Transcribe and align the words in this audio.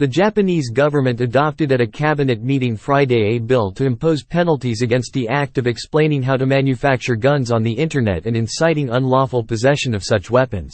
The 0.00 0.08
Japanese 0.08 0.70
government 0.70 1.20
adopted 1.20 1.72
at 1.72 1.82
a 1.82 1.86
cabinet 1.86 2.42
meeting 2.42 2.74
Friday 2.74 3.36
a 3.36 3.38
bill 3.38 3.70
to 3.72 3.84
impose 3.84 4.24
penalties 4.24 4.80
against 4.80 5.12
the 5.12 5.28
act 5.28 5.58
of 5.58 5.66
explaining 5.66 6.22
how 6.22 6.38
to 6.38 6.46
manufacture 6.46 7.16
guns 7.16 7.52
on 7.52 7.62
the 7.62 7.74
Internet 7.74 8.24
and 8.24 8.34
inciting 8.34 8.88
unlawful 8.88 9.44
possession 9.44 9.94
of 9.94 10.02
such 10.02 10.30
weapons. 10.30 10.72